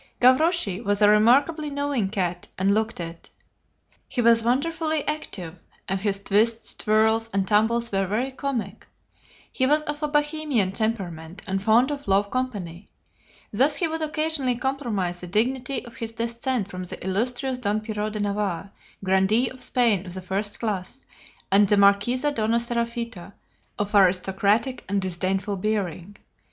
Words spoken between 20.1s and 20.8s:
the first